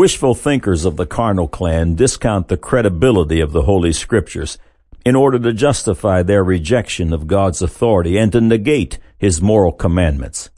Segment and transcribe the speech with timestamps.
[0.00, 4.56] Wishful thinkers of the carnal clan discount the credibility of the Holy Scriptures
[5.04, 10.48] in order to justify their rejection of God's authority and to negate His moral commandments.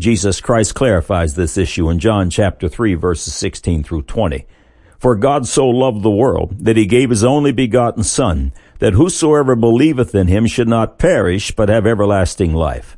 [0.00, 4.46] Jesus Christ clarifies this issue in John chapter 3 verses 16 through 20.
[4.98, 9.54] For God so loved the world that he gave his only begotten Son, that whosoever
[9.54, 12.96] believeth in him should not perish, but have everlasting life.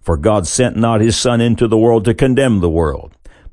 [0.00, 3.16] For God sent not his Son into the world to condemn the world,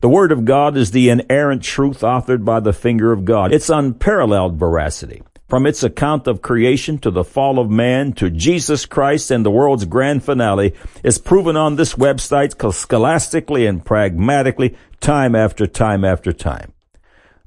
[0.00, 3.52] The Word of God is the inerrant truth authored by the finger of God.
[3.52, 5.22] Its unparalleled veracity.
[5.48, 9.50] From its account of creation to the fall of man to Jesus Christ and the
[9.50, 16.32] world's grand finale is proven on this website scholastically and pragmatically time after time after
[16.32, 16.72] time.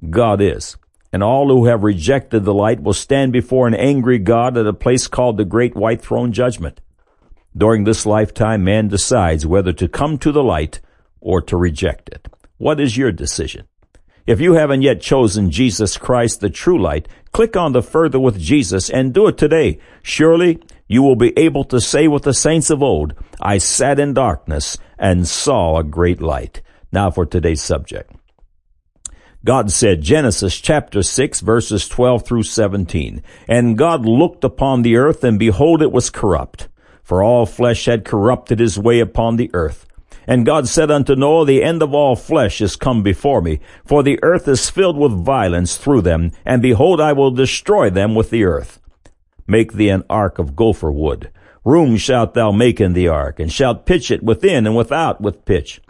[0.10, 0.78] God is.
[1.12, 4.74] And all who have rejected the light will stand before an angry God at a
[4.74, 6.80] place called the Great White Throne Judgment.
[7.58, 10.80] During this lifetime, man decides whether to come to the light
[11.20, 12.28] or to reject it.
[12.60, 13.68] What is your decision?
[14.28, 18.38] If you haven't yet chosen Jesus Christ, the true light, click on the further with
[18.38, 19.80] Jesus and do it today.
[20.04, 24.14] Surely you will be able to say with the saints of old, I sat in
[24.14, 26.62] darkness and saw a great light.
[26.92, 28.12] Now for today's subject.
[29.46, 35.24] God said, Genesis chapter 6 verses 12 through 17, And God looked upon the earth,
[35.24, 36.68] and behold, it was corrupt,
[37.04, 39.86] for all flesh had corrupted his way upon the earth.
[40.30, 44.04] And God said unto Noah, The end of all flesh is come before me, for
[44.04, 48.30] the earth is filled with violence through them, and behold, I will destroy them with
[48.30, 48.80] the earth.
[49.48, 51.32] Make thee an ark of gopher wood.
[51.66, 55.46] Room shalt thou make in the ark, and shalt pitch it within and without with
[55.46, 55.82] pitch.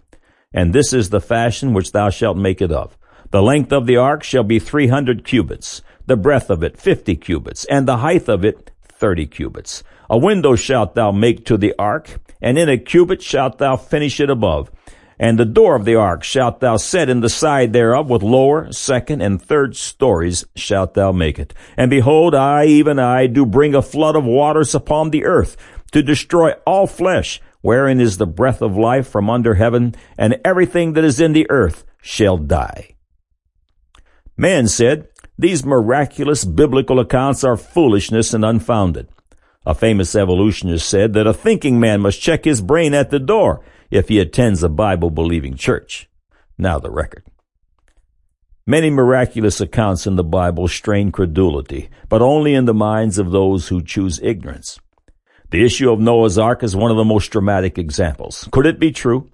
[0.53, 2.97] And this is the fashion which thou shalt make it of.
[3.31, 7.17] The length of the ark shall be three hundred cubits, the breadth of it fifty
[7.17, 9.83] cubits, and the height of it thirty cubits.
[10.09, 14.19] A window shalt thou make to the ark, and in a cubit shalt thou finish
[14.19, 14.71] it above.
[15.19, 18.71] And the door of the ark shalt thou set in the side thereof with lower,
[18.71, 21.53] second, and third stories shalt thou make it.
[21.75, 25.57] And behold, I, even I, do bring a flood of waters upon the earth,
[25.91, 30.93] to destroy all flesh, wherein is the breath of life from under heaven, and everything
[30.93, 32.95] that is in the earth shall die.
[34.37, 39.07] Man said, these miraculous biblical accounts are foolishness and unfounded.
[39.69, 43.63] A famous evolutionist said that a thinking man must check his brain at the door
[43.91, 46.09] if he attends a Bible believing church.
[46.57, 47.23] Now the record.
[48.65, 53.67] Many miraculous accounts in the Bible strain credulity, but only in the minds of those
[53.67, 54.79] who choose ignorance.
[55.51, 58.49] The issue of Noah's Ark is one of the most dramatic examples.
[58.51, 59.29] Could it be true?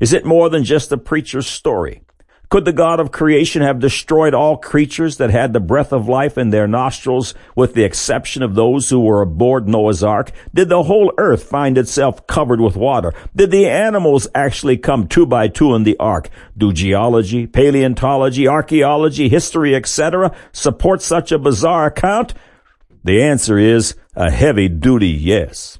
[0.00, 2.02] Is it more than just a preacher's story?
[2.50, 6.38] Could the God of creation have destroyed all creatures that had the breath of life
[6.38, 10.32] in their nostrils with the exception of those who were aboard Noah's ark?
[10.54, 13.12] Did the whole earth find itself covered with water?
[13.36, 16.30] Did the animals actually come two by two in the ark?
[16.56, 20.34] Do geology, paleontology, archaeology, history, etc.
[20.50, 22.32] support such a bizarre account?
[23.04, 25.78] The answer is a heavy duty yes.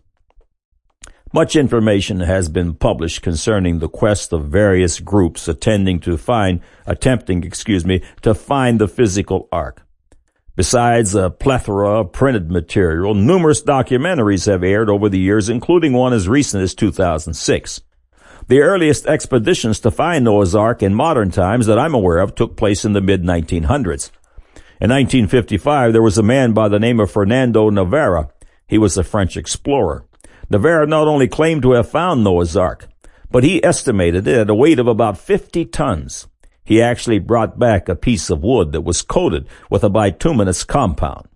[1.33, 7.45] Much information has been published concerning the quest of various groups attending to find, attempting,
[7.45, 9.83] excuse me, to find the physical ark.
[10.57, 16.15] Besides a plethora of printed material, numerous documentaries have aired over the years, including one
[16.15, 17.83] as recent as 2006.
[18.49, 22.57] The earliest expeditions to find Noah's Ark in modern times that I'm aware of took
[22.57, 24.11] place in the mid 1900s.
[24.81, 28.31] In 1955, there was a man by the name of Fernando Navarra.
[28.67, 30.08] He was a French explorer.
[30.51, 32.89] Navarre not only claimed to have found Noah's Ark,
[33.31, 36.27] but he estimated it at a weight of about 50 tons.
[36.65, 41.29] He actually brought back a piece of wood that was coated with a bituminous compound.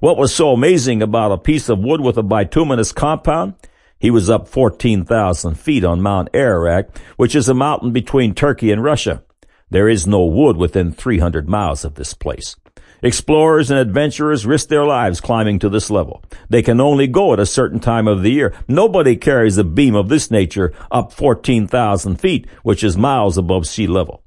[0.00, 3.54] What was so amazing about a piece of wood with a bituminous compound?
[3.98, 8.82] He was up 14,000 feet on Mount Ararat, which is a mountain between Turkey and
[8.82, 9.22] Russia.
[9.68, 12.56] There is no wood within 300 miles of this place.
[13.02, 16.22] Explorers and adventurers risk their lives climbing to this level.
[16.50, 18.54] They can only go at a certain time of the year.
[18.68, 23.86] Nobody carries a beam of this nature up 14,000 feet, which is miles above sea
[23.86, 24.22] level.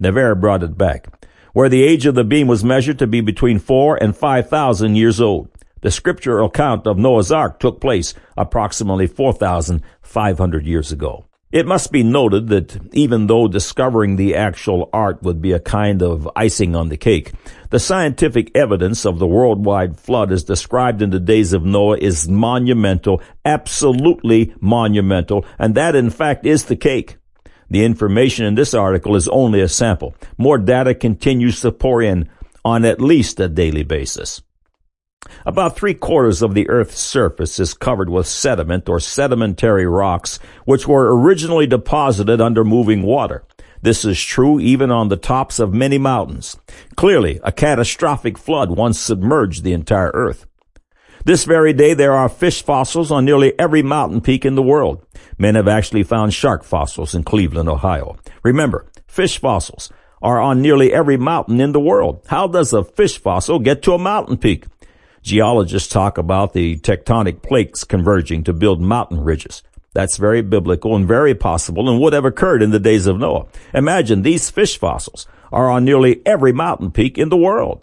[0.00, 1.06] Navarre brought it back,
[1.52, 5.20] where the age of the beam was measured to be between four and 5,000 years
[5.20, 5.48] old.
[5.80, 11.27] The scriptural account of Noah's Ark took place approximately 4,500 years ago.
[11.50, 16.02] It must be noted that even though discovering the actual art would be a kind
[16.02, 17.32] of icing on the cake,
[17.70, 22.28] the scientific evidence of the worldwide flood as described in the days of Noah is
[22.28, 27.16] monumental, absolutely monumental, and that in fact is the cake.
[27.70, 30.14] The information in this article is only a sample.
[30.36, 32.28] More data continues to pour in
[32.62, 34.42] on at least a daily basis.
[35.48, 40.86] About three quarters of the Earth's surface is covered with sediment or sedimentary rocks, which
[40.86, 43.44] were originally deposited under moving water.
[43.80, 46.56] This is true even on the tops of many mountains.
[46.96, 50.46] Clearly, a catastrophic flood once submerged the entire Earth.
[51.24, 55.04] This very day, there are fish fossils on nearly every mountain peak in the world.
[55.36, 58.16] Men have actually found shark fossils in Cleveland, Ohio.
[58.42, 59.90] Remember, fish fossils
[60.20, 62.24] are on nearly every mountain in the world.
[62.28, 64.66] How does a fish fossil get to a mountain peak?
[65.22, 69.62] Geologists talk about the tectonic plates converging to build mountain ridges.
[69.94, 73.46] That's very biblical and very possible and would have occurred in the days of Noah.
[73.74, 77.82] Imagine these fish fossils are on nearly every mountain peak in the world.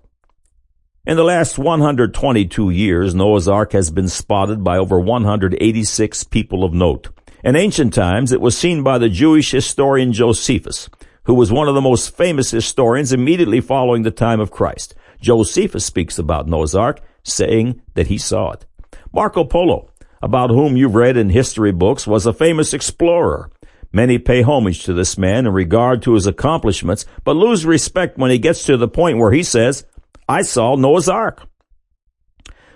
[1.05, 6.73] In the last 122 years, Noah's Ark has been spotted by over 186 people of
[6.73, 7.09] note.
[7.43, 10.89] In ancient times, it was seen by the Jewish historian Josephus,
[11.25, 14.95] who was one of the most famous historians immediately following the time of Christ.
[15.21, 18.65] Josephus speaks about Noah's Ark saying that he saw it.
[19.11, 19.89] Marco Polo,
[20.21, 23.51] about whom you've read in history books, was a famous explorer.
[23.91, 28.31] Many pay homage to this man in regard to his accomplishments, but lose respect when
[28.31, 29.85] he gets to the point where he says,
[30.27, 31.47] I saw Noah's Ark.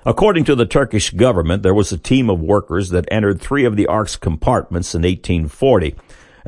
[0.05, 3.75] According to the Turkish government, there was a team of workers that entered three of
[3.75, 5.95] the Ark's compartments in 1840.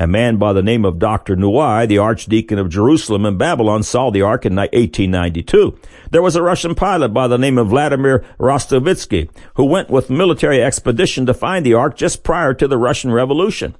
[0.01, 1.35] A man by the name of Dr.
[1.35, 5.77] Nouri, the Archdeacon of Jerusalem and Babylon, saw the Ark in 1892.
[6.09, 10.59] There was a Russian pilot by the name of Vladimir Roskovitsky, who went with military
[10.59, 13.75] expedition to find the Ark just prior to the Russian Revolution.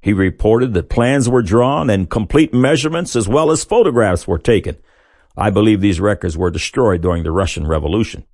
[0.00, 4.76] He reported that plans were drawn and complete measurements as well as photographs were taken.
[5.36, 8.26] I believe these records were destroyed during the Russian Revolution.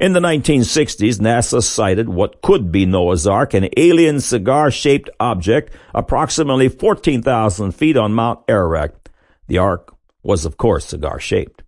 [0.00, 6.68] In the 1960s, NASA sighted what could be Noah's Ark, an alien cigar-shaped object approximately
[6.68, 9.08] 14,000 feet on Mount Ararat.
[9.48, 11.62] The Ark was, of course, cigar-shaped.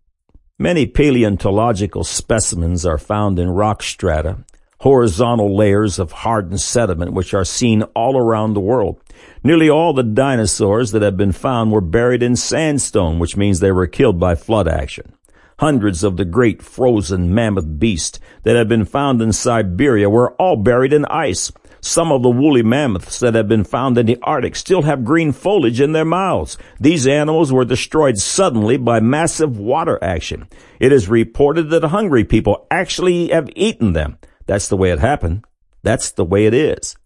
[0.59, 4.45] Many paleontological specimens are found in rock strata,
[4.81, 9.01] horizontal layers of hardened sediment which are seen all around the world.
[9.43, 13.73] Nearly all the dinosaurs that have been found were buried in sandstone, which means they
[13.73, 15.14] were killed by flood action.
[15.59, 20.57] Hundreds of the great frozen mammoth beasts that have been found in Siberia were all
[20.57, 21.53] buried in ice.
[21.81, 25.33] Some of the woolly mammoths that have been found in the Arctic still have green
[25.33, 26.57] foliage in their mouths.
[26.81, 30.49] These animals were destroyed suddenly by massive water action.
[30.81, 34.19] It is reported that hungry people actually have eaten them.
[34.47, 35.45] That's the way it happened.
[35.83, 36.97] That's the way it is.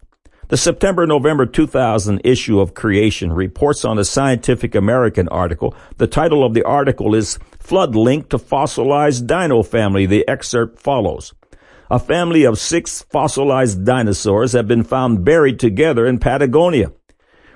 [0.49, 5.75] The September November 2000 issue of Creation reports on a Scientific American article.
[5.99, 10.07] The title of the article is Flood Link to Fossilized Dino Family.
[10.07, 11.35] The excerpt follows.
[11.91, 16.93] A family of six fossilized dinosaurs have been found buried together in Patagonia,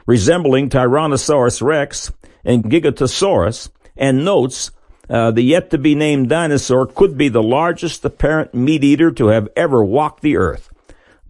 [0.05, 2.13] resembling Tyrannosaurus rex
[2.45, 4.71] and Giganotosaurus, and notes
[5.09, 9.29] uh, the yet to be named dinosaur could be the largest apparent meat eater to
[9.29, 10.72] have ever walked the earth.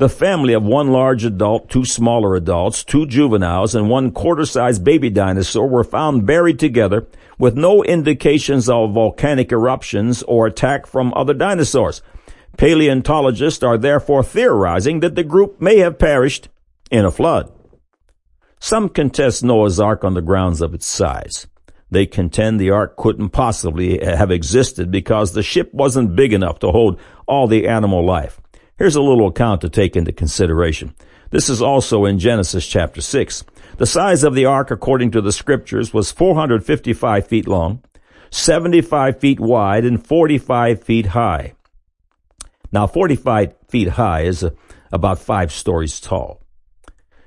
[0.03, 5.11] The family of one large adult, two smaller adults, two juveniles, and one quarter-sized baby
[5.11, 7.07] dinosaur were found buried together
[7.39, 12.03] with no indications of volcanic eruptions or attack from other dinosaurs.
[12.57, 16.49] Paleontologists are therefore theorizing that the group may have perished
[16.91, 17.53] in a flood.
[18.59, 21.47] Some contest Noah's Ark on the grounds of its size.
[21.93, 26.73] They contend the Ark couldn't possibly have existed because the ship wasn't big enough to
[26.73, 26.99] hold
[27.29, 28.42] all the animal life.
[28.83, 30.97] Here's a little account to take into consideration.
[31.31, 33.45] This is also in Genesis chapter 6.
[33.77, 37.85] The size of the ark, according to the scriptures, was 455 feet long,
[38.33, 41.55] 75 feet wide, and 45 feet high.
[42.73, 44.51] Now, 45 feet high is uh,
[44.91, 46.43] about five stories tall.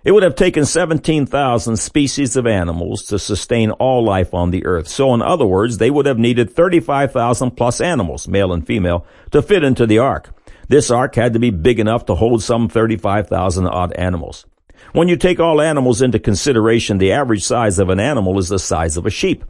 [0.04, 4.90] It would have taken 17,000 species of animals to sustain all life on the earth.
[4.90, 9.42] So in other words, they would have needed 35,000 plus animals, male and female, to
[9.42, 10.35] fit into the ark.
[10.68, 14.46] This ark had to be big enough to hold some 35,000 odd animals.
[14.94, 18.60] When you take all animals into consideration, the average size of an animal is the
[18.60, 19.44] size of a sheep.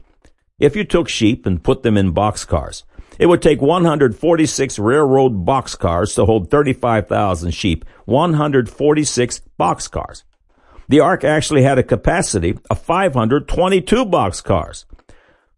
[0.59, 2.83] If you took sheep and put them in boxcars,
[3.19, 7.85] it would take 146 railroad boxcars to hold 35,000 sheep.
[8.05, 10.23] 146 boxcars.
[10.87, 14.85] The ark actually had a capacity of 522 boxcars.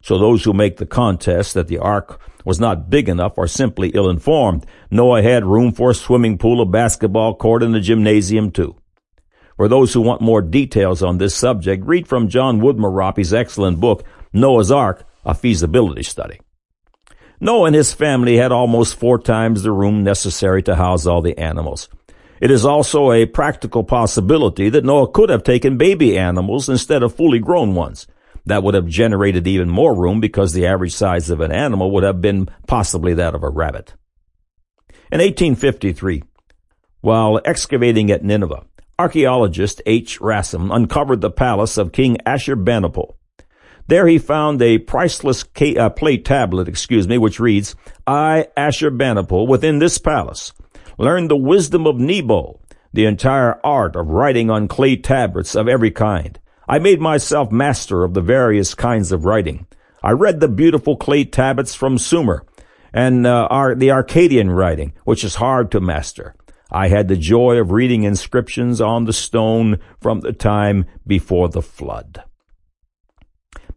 [0.01, 3.89] So those who make the contest that the ark was not big enough or simply
[3.89, 4.65] ill-informed.
[4.89, 8.73] Noah had room for a swimming pool, a basketball court, and a gymnasium too.
[9.57, 14.05] For those who want more details on this subject, read from John Woodmorappe's excellent book,
[14.31, 16.39] Noah's Ark, a feasibility study.
[17.41, 21.37] Noah and his family had almost four times the room necessary to house all the
[21.37, 21.89] animals.
[22.39, 27.13] It is also a practical possibility that Noah could have taken baby animals instead of
[27.13, 28.07] fully grown ones.
[28.47, 32.05] That would have generated even more room because the average size of an animal would
[32.05, 33.93] have been possibly that of a rabbit.
[35.11, 36.23] In 1853,
[37.01, 38.63] while excavating at Nineveh,
[38.97, 40.21] archaeologist H.
[40.21, 43.15] Rassam uncovered the palace of King Ashurbanipal.
[43.87, 45.43] There he found a priceless
[45.77, 47.75] uh, plate tablet, excuse me, which reads,
[48.05, 50.53] I, Ashurbanipal, within this palace,
[50.97, 52.61] learned the wisdom of Nebo,
[52.93, 56.39] the entire art of writing on clay tablets of every kind.
[56.69, 59.67] I made myself master of the various kinds of writing.
[60.03, 62.45] I read the beautiful clay tablets from Sumer
[62.93, 66.35] and uh, our, the Akkadian writing, which is hard to master.
[66.69, 71.61] I had the joy of reading inscriptions on the stone from the time before the
[71.61, 72.23] flood.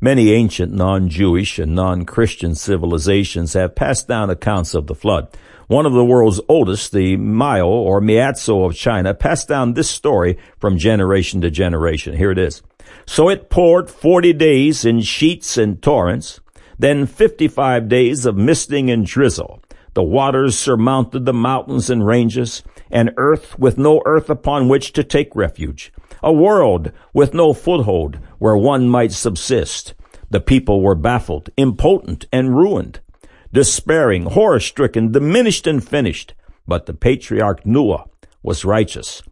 [0.01, 5.29] Many ancient non-Jewish and non-Christian civilizations have passed down accounts of the flood.
[5.69, 10.39] One of the world's oldest, the Miao or Miazo of China, passed down this story
[10.59, 12.17] from generation to generation.
[12.17, 12.63] Here it is.
[13.07, 16.41] So it poured forty days in sheets and torrents,
[16.79, 19.63] then fifty-five days of misting and drizzle.
[19.95, 25.05] The waters surmounted the mountains and ranges, and earth with no earth upon which to
[25.05, 29.95] take refuge a world with no foothold where one might subsist.
[30.31, 33.01] The people were baffled, impotent, and ruined,
[33.53, 36.35] despairing, horror stricken, diminished, and finished.
[36.67, 38.05] But the patriarch Noah
[38.43, 39.23] was righteous.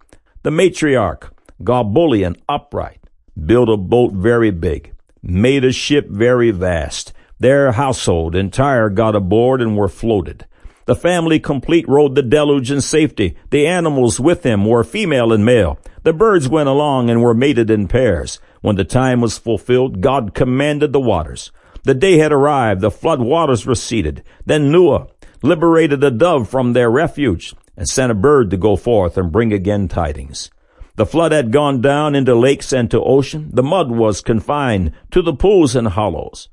[0.43, 1.31] The matriarch,
[1.63, 3.01] Gobolian, upright,
[3.47, 7.13] built a boat very big, made a ship very vast.
[7.39, 10.47] Their household entire got aboard and were floated.
[10.87, 13.37] The family complete rode the deluge in safety.
[13.51, 15.79] The animals with them were female and male.
[16.03, 18.41] The birds went along and were mated in pairs.
[18.63, 21.53] When the time was fulfilled, God commanded the waters.
[21.85, 24.23] The day had arrived, the flood waters receded.
[24.47, 25.09] Then Noah
[25.43, 29.53] liberated a dove from their refuge and sent a bird to go forth and bring
[29.53, 30.51] again tidings.
[30.99, 33.51] The flood had gone down into lakes and to ocean.
[33.53, 36.49] The mud was confined to the pools and hollows.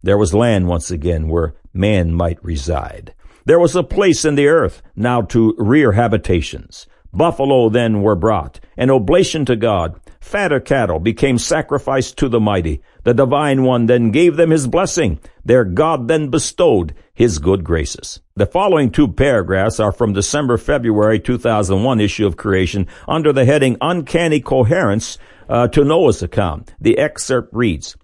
[0.00, 3.14] There was land once again where man might reside.
[3.46, 6.86] There was a place in the earth now to rear habitations.
[7.12, 10.00] Buffalo then were brought, an oblation to God.
[10.20, 12.82] Fatter cattle became sacrificed to the mighty.
[13.02, 15.18] The divine one then gave them his blessing.
[15.44, 18.18] Their God then bestowed his good graces.
[18.34, 23.76] The following two paragraphs are from December February 2001 issue of Creation under the heading
[23.82, 26.72] Uncanny Coherence uh, to Noah's account.
[26.80, 27.94] The excerpt reads,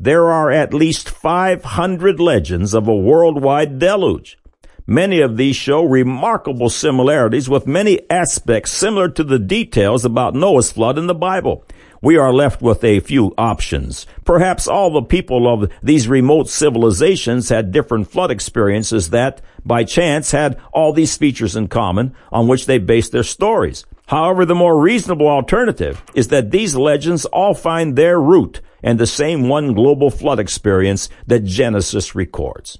[0.00, 4.38] There are at least 500 legends of a worldwide deluge.
[4.86, 10.72] Many of these show remarkable similarities with many aspects similar to the details about Noah's
[10.72, 11.66] flood in the Bible.
[12.00, 14.06] We are left with a few options.
[14.24, 20.30] Perhaps all the people of these remote civilizations had different flood experiences that, by chance,
[20.30, 23.84] had all these features in common on which they based their stories.
[24.06, 29.06] However, the more reasonable alternative is that these legends all find their root in the
[29.06, 32.78] same one global flood experience that Genesis records.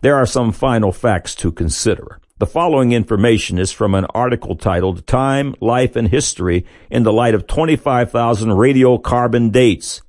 [0.00, 2.20] There are some final facts to consider.
[2.38, 7.34] The following information is from an article titled Time, Life, and History in the Light
[7.34, 10.02] of 25,000 Radiocarbon Dates.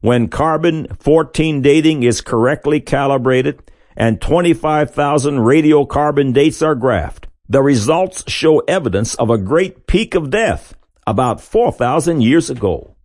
[0.00, 3.62] When carbon 14 dating is correctly calibrated
[3.96, 10.30] and 25,000 radiocarbon dates are graphed, the results show evidence of a great peak of
[10.30, 10.74] death
[11.06, 12.96] about 4,000 years ago.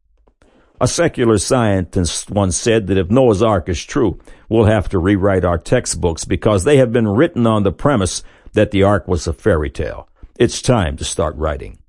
[0.81, 5.43] A secular scientist once said that if Noah's Ark is true, we'll have to rewrite
[5.43, 9.33] our textbooks because they have been written on the premise that the Ark was a
[9.33, 10.07] fairy tale.
[10.37, 11.79] It's time to start writing.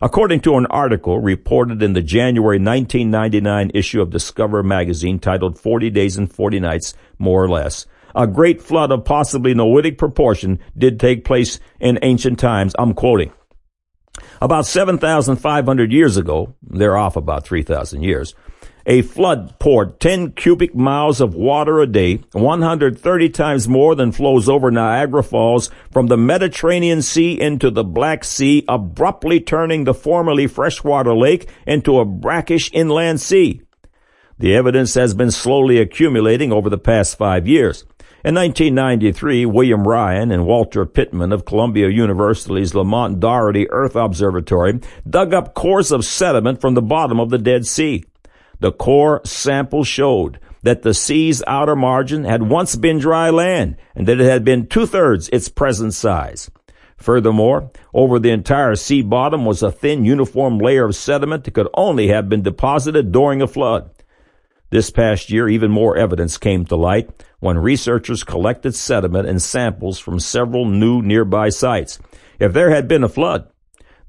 [0.00, 5.88] According to an article reported in the January 1999 issue of Discover magazine titled 40
[5.90, 11.00] Days and 40 Nights, more or less, a great flood of possibly Noahic proportion did
[11.00, 12.74] take place in ancient times.
[12.78, 13.32] I'm quoting.
[14.40, 18.34] About 7,500 years ago, they're off about 3,000 years,
[18.86, 24.48] a flood poured 10 cubic miles of water a day, 130 times more than flows
[24.48, 30.46] over Niagara Falls from the Mediterranean Sea into the Black Sea, abruptly turning the formerly
[30.46, 33.60] freshwater lake into a brackish inland sea.
[34.38, 37.84] The evidence has been slowly accumulating over the past five years.
[38.24, 45.32] In 1993, William Ryan and Walter Pitman of Columbia University's Lamont Doherty Earth Observatory dug
[45.32, 48.04] up cores of sediment from the bottom of the Dead Sea.
[48.60, 54.08] The core sample showed that the sea's outer margin had once been dry land and
[54.08, 56.50] that it had been two-thirds its present size.
[56.96, 61.68] Furthermore, over the entire sea bottom was a thin uniform layer of sediment that could
[61.74, 63.90] only have been deposited during a flood.
[64.70, 69.98] This past year, even more evidence came to light when researchers collected sediment and samples
[69.98, 71.98] from several new nearby sites.
[72.40, 73.48] If there had been a flood,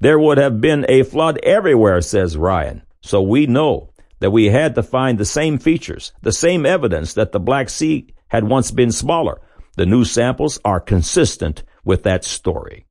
[0.00, 2.82] there would have been a flood everywhere, says Ryan.
[3.02, 3.87] So we know
[4.20, 8.08] that we had to find the same features, the same evidence that the Black Sea
[8.28, 9.40] had once been smaller.
[9.76, 12.84] The new samples are consistent with that story.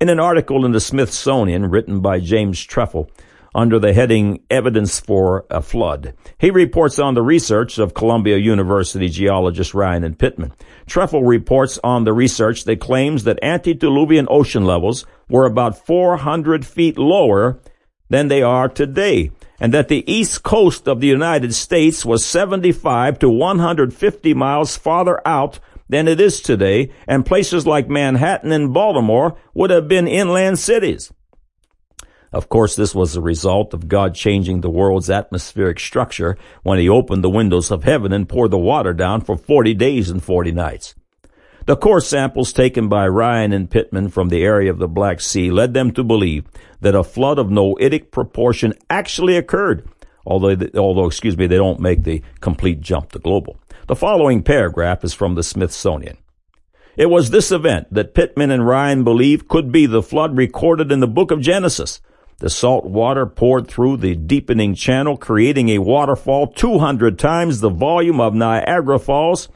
[0.00, 3.08] In an article in the Smithsonian written by James Trefil
[3.54, 9.08] under the heading Evidence for a Flood, he reports on the research of Columbia University
[9.08, 10.52] geologist Ryan and Pitman.
[10.86, 16.98] Trefil reports on the research that claims that antediluvian ocean levels were about 400 feet
[16.98, 17.58] lower
[18.10, 19.30] than they are today,
[19.60, 25.20] and that the east coast of the United States was 75 to 150 miles farther
[25.26, 25.58] out
[25.88, 31.12] than it is today, and places like Manhattan and Baltimore would have been inland cities.
[32.32, 36.88] Of course, this was a result of God changing the world's atmospheric structure when he
[36.88, 40.52] opened the windows of heaven and poured the water down for 40 days and 40
[40.52, 40.94] nights.
[41.66, 45.50] The core samples taken by Ryan and Pitman from the area of the Black Sea
[45.50, 46.44] led them to believe
[46.80, 49.84] that a flood of noetic proportion actually occurred,
[50.24, 53.58] although, although, excuse me, they don't make the complete jump to global.
[53.88, 56.18] The following paragraph is from the Smithsonian.
[56.96, 61.00] It was this event that Pitman and Ryan believe could be the flood recorded in
[61.00, 62.00] the book of Genesis.
[62.38, 68.20] The salt water poured through the deepening channel, creating a waterfall 200 times the volume
[68.20, 69.48] of Niagara Falls.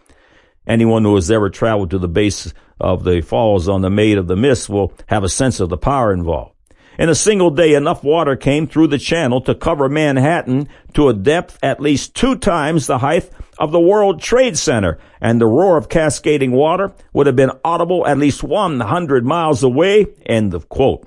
[0.66, 4.26] Anyone who has ever traveled to the base of the falls on the Maid of
[4.26, 6.54] the Mist will have a sense of the power involved.
[6.98, 11.14] In a single day, enough water came through the channel to cover Manhattan to a
[11.14, 15.78] depth at least two times the height of the World Trade Center, and the roar
[15.78, 20.06] of cascading water would have been audible at least 100 miles away.
[20.26, 21.06] End of quote.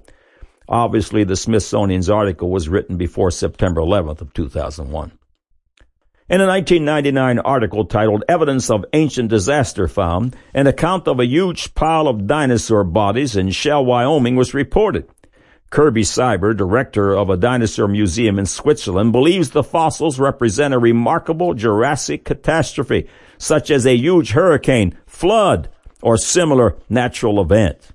[0.67, 5.11] Obviously, the Smithsonian's article was written before September 11th of 2001.
[6.33, 11.75] In a 1999 article titled Evidence of Ancient Disaster Found, an account of a huge
[11.75, 15.07] pile of dinosaur bodies in Shell, Wyoming was reported.
[15.69, 21.53] Kirby Siber, director of a dinosaur museum in Switzerland, believes the fossils represent a remarkable
[21.53, 23.07] Jurassic catastrophe,
[23.37, 25.69] such as a huge hurricane, flood,
[26.01, 27.91] or similar natural event.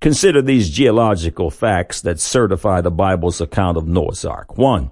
[0.00, 4.56] Consider these geological facts that certify the Bible's account of Noah's Ark.
[4.56, 4.90] One,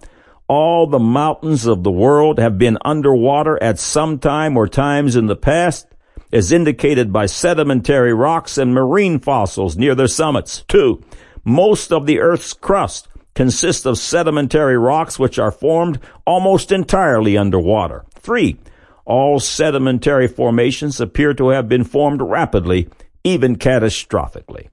[0.50, 5.26] all the mountains of the world have been underwater at some time or times in
[5.26, 5.86] the past,
[6.32, 10.64] as indicated by sedimentary rocks and marine fossils near their summits.
[10.66, 11.00] Two,
[11.44, 18.04] most of the Earth's crust consists of sedimentary rocks which are formed almost entirely underwater.
[18.16, 18.58] Three,
[19.04, 22.88] all sedimentary formations appear to have been formed rapidly,
[23.22, 24.68] even catastrophically.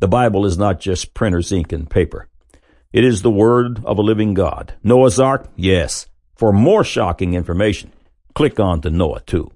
[0.00, 2.28] The Bible is not just printer's ink and paper.
[2.92, 4.74] It is the word of a living God.
[4.82, 5.48] Noah's Ark?
[5.56, 6.06] Yes.
[6.34, 7.90] For more shocking information,
[8.34, 9.50] click on to Noah 2.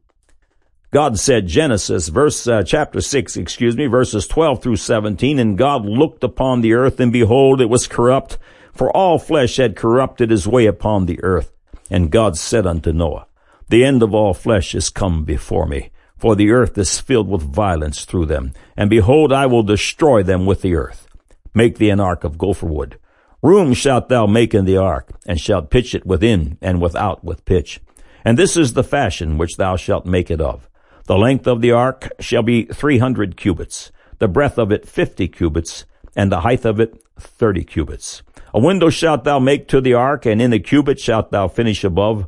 [0.91, 5.85] God said Genesis verse uh, chapter 6 excuse me verses 12 through 17 and God
[5.85, 8.39] looked upon the earth and behold it was corrupt
[8.73, 11.53] for all flesh had corrupted his way upon the earth
[11.91, 13.27] and God said unto Noah
[13.69, 17.43] the end of all flesh is come before me for the earth is filled with
[17.43, 21.09] violence through them and behold I will destroy them with the earth
[21.53, 22.99] make thee an ark of gopher wood
[23.47, 27.45] room shalt thou make in the ark and shalt pitch it within and without with
[27.45, 27.81] pitch
[28.25, 30.69] and this is the fashion which thou shalt make it of
[31.07, 35.29] the length of the ark shall be three hundred cubits, the breadth of it fifty
[35.29, 35.85] cubits,
[36.17, 38.23] and the height of it thirty cubits.
[38.53, 41.85] A window shalt thou make to the ark, and in a cubit shalt thou finish
[41.85, 42.27] above.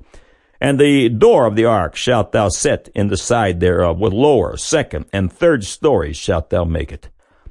[0.60, 4.56] And the door of the ark shalt thou set in the side thereof, with lower,
[4.56, 7.08] second, and third stories shalt thou make it.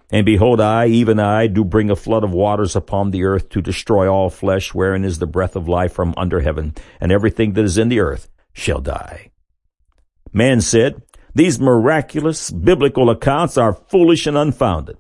[0.10, 3.62] And behold, I, even I, do bring a flood of waters upon the earth to
[3.62, 7.66] destroy all flesh, wherein is the breath of life from under heaven, and everything that
[7.66, 9.32] is in the earth shall die.
[10.32, 11.02] Man said,
[11.36, 14.98] these miraculous biblical accounts are foolish and unfounded.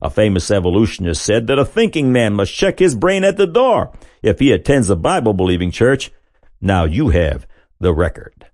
[0.00, 3.92] A famous evolutionist said that a thinking man must check his brain at the door
[4.22, 6.12] if he attends a Bible believing church.
[6.60, 7.46] Now you have
[7.80, 8.49] the record.